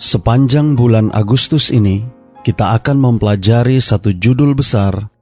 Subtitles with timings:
[0.00, 2.00] Sepanjang bulan Agustus ini,
[2.40, 5.12] kita akan mempelajari satu judul besar,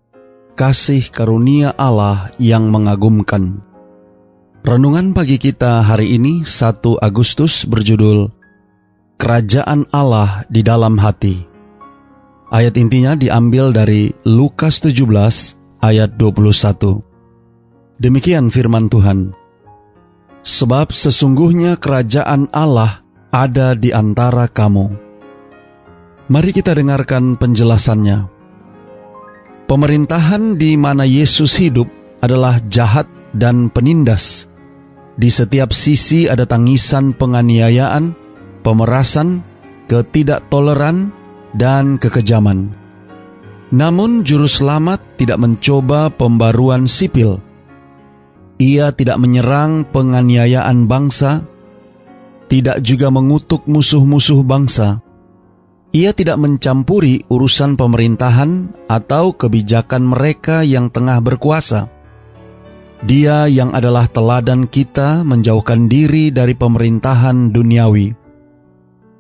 [0.55, 3.59] Kasih Karunia Allah yang Mengagumkan.
[4.63, 8.31] Renungan pagi kita hari ini 1 Agustus berjudul
[9.19, 11.43] Kerajaan Allah di dalam hati.
[12.55, 17.99] Ayat intinya diambil dari Lukas 17 ayat 21.
[17.99, 19.35] Demikian firman Tuhan.
[20.47, 24.87] Sebab sesungguhnya kerajaan Allah ada di antara kamu.
[26.29, 28.29] Mari kita dengarkan penjelasannya.
[29.69, 31.89] Pemerintahan di mana Yesus hidup
[32.25, 34.49] adalah jahat dan penindas.
[35.19, 38.17] Di setiap sisi ada tangisan penganiayaan,
[38.65, 39.45] pemerasan,
[39.91, 41.13] ketidaktoleran,
[41.57, 42.73] dan kekejaman.
[43.69, 47.41] Namun juru selamat tidak mencoba pembaruan sipil.
[48.57, 51.45] Ia tidak menyerang penganiayaan bangsa,
[52.49, 55.05] tidak juga mengutuk musuh-musuh bangsa.
[55.93, 61.89] Ia tidak mencampuri urusan pemerintahan atau kebijakan mereka yang tengah berkuasa.
[63.05, 68.13] Dia yang adalah teladan kita menjauhkan diri dari pemerintahan duniawi.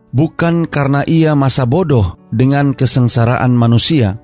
[0.09, 4.19] Bukan karena ia masa bodoh dengan kesengsaraan manusia,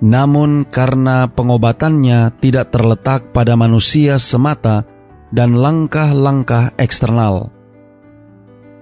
[0.00, 4.86] namun karena pengobatannya tidak terletak pada manusia semata
[5.34, 7.55] dan langkah-langkah eksternal.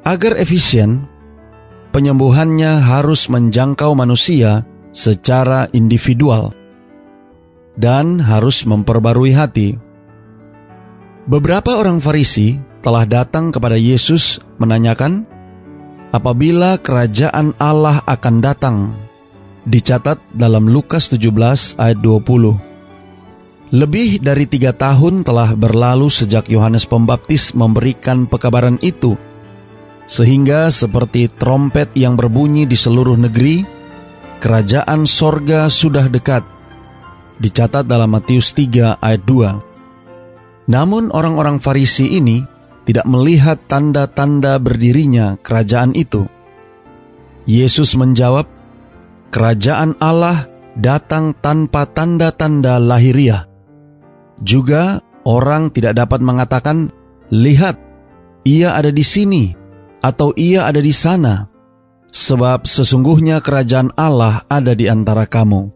[0.05, 1.09] Agar efisien,
[1.89, 6.53] penyembuhannya harus menjangkau manusia secara individual
[7.81, 9.81] dan harus memperbarui hati.
[11.25, 15.25] Beberapa orang Farisi telah datang kepada Yesus menanyakan,
[16.13, 18.77] "Apabila kerajaan Allah akan datang?"
[19.65, 22.61] Dicatat dalam Lukas 17 ayat 20.
[23.73, 29.17] Lebih dari tiga tahun telah berlalu sejak Yohanes Pembaptis memberikan pekabaran itu
[30.05, 33.65] sehingga seperti trompet yang berbunyi di seluruh negeri,
[34.41, 36.45] kerajaan sorga sudah dekat.
[37.41, 40.71] Dicatat dalam Matius 3 ayat 2.
[40.71, 42.45] Namun orang-orang Farisi ini
[42.85, 46.29] tidak melihat tanda-tanda berdirinya kerajaan itu.
[47.45, 48.49] Yesus menjawab,
[49.35, 50.47] Kerajaan Allah
[50.79, 53.51] datang tanpa tanda-tanda lahiriah.
[54.39, 56.95] Juga orang tidak dapat mengatakan,
[57.35, 57.75] Lihat,
[58.47, 59.64] ia ada di sini,
[60.05, 61.49] atau ia ada di sana,
[62.13, 65.73] sebab sesungguhnya kerajaan Allah ada di antara kamu.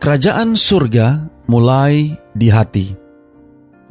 [0.00, 2.96] Kerajaan surga mulai di hati.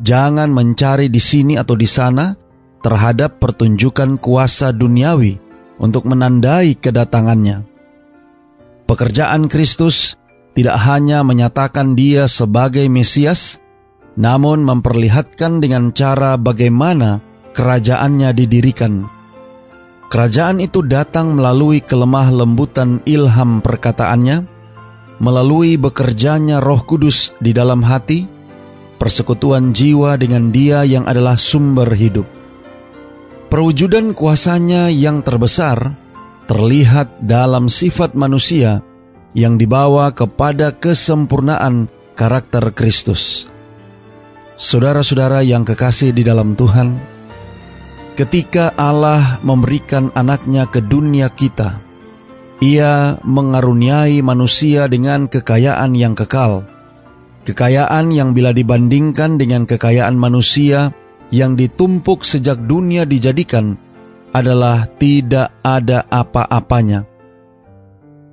[0.01, 2.33] Jangan mencari di sini atau di sana
[2.81, 5.37] terhadap pertunjukan kuasa duniawi
[5.77, 7.61] untuk menandai kedatangannya.
[8.89, 10.17] Pekerjaan Kristus
[10.57, 13.61] tidak hanya menyatakan Dia sebagai Mesias,
[14.17, 17.21] namun memperlihatkan dengan cara bagaimana
[17.53, 19.16] kerajaannya didirikan
[20.07, 24.47] Kerajaan itu datang melalui kelemah lembutan ilham perkataannya,
[25.19, 28.23] melalui bekerjanya roh kudus di dalam hati,
[28.95, 32.23] persekutuan jiwa dengan dia yang adalah sumber hidup.
[33.51, 35.95] Perwujudan kuasanya yang terbesar
[36.47, 38.79] terlihat dalam sifat manusia
[39.35, 43.51] yang dibawa kepada kesempurnaan karakter Kristus.
[44.55, 47.16] Saudara-saudara yang kekasih di dalam Tuhan,
[48.17, 51.77] Ketika Allah memberikan anaknya ke dunia kita,
[52.57, 56.65] ia mengaruniai manusia dengan kekayaan yang kekal.
[57.45, 60.89] Kekayaan yang bila dibandingkan dengan kekayaan manusia
[61.29, 63.77] yang ditumpuk sejak dunia dijadikan
[64.33, 67.05] adalah tidak ada apa-apanya.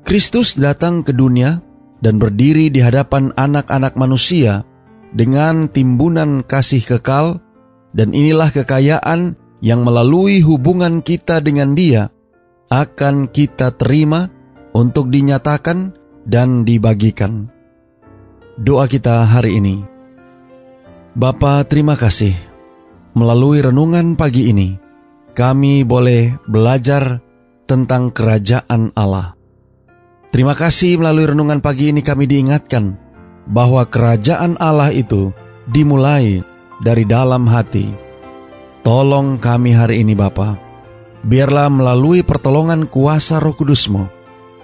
[0.09, 1.61] Kristus datang ke dunia
[2.01, 4.65] dan berdiri di hadapan anak-anak manusia
[5.13, 7.45] dengan timbunan kasih kekal
[7.93, 12.13] dan inilah kekayaan yang melalui hubungan kita dengan Dia
[12.69, 14.29] akan kita terima
[14.77, 15.97] untuk dinyatakan
[16.29, 17.49] dan dibagikan.
[18.61, 19.81] Doa kita hari ini.
[21.17, 22.37] Bapa, terima kasih.
[23.17, 24.77] Melalui renungan pagi ini,
[25.33, 27.25] kami boleh belajar
[27.65, 29.33] tentang kerajaan Allah.
[30.29, 32.99] Terima kasih melalui renungan pagi ini kami diingatkan
[33.47, 35.31] bahwa kerajaan Allah itu
[35.71, 36.43] dimulai
[36.83, 38.04] dari dalam hati
[38.85, 40.61] Tolong kami hari ini Bapa,
[41.25, 44.05] biarlah melalui pertolongan kuasa roh kudusmu,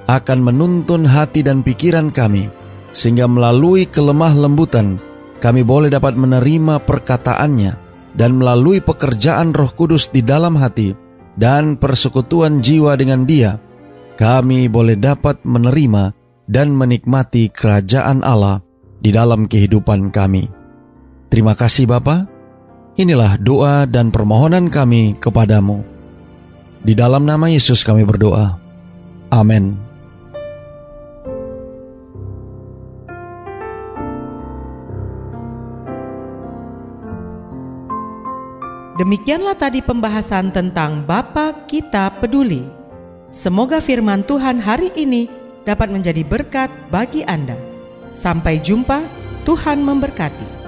[0.05, 2.52] akan menuntun hati dan pikiran kami,
[2.93, 5.00] sehingga melalui kelemah lembutan
[5.40, 7.72] kami boleh dapat menerima perkataannya
[8.12, 10.93] dan melalui pekerjaan roh kudus di dalam hati
[11.40, 13.56] dan persekutuan jiwa dengan dia,
[14.20, 16.12] kami boleh dapat menerima
[16.44, 18.61] dan menikmati kerajaan Allah
[19.00, 20.44] di dalam kehidupan kami.
[21.32, 22.39] Terima kasih Bapa.
[22.98, 25.87] Inilah doa dan permohonan kami kepadamu.
[26.82, 28.58] Di dalam nama Yesus kami berdoa.
[29.31, 29.78] Amin.
[39.00, 42.69] Demikianlah tadi pembahasan tentang Bapa Kita Peduli.
[43.32, 45.25] Semoga firman Tuhan hari ini
[45.64, 47.56] dapat menjadi berkat bagi Anda.
[48.12, 49.00] Sampai jumpa,
[49.48, 50.60] Tuhan memberkati.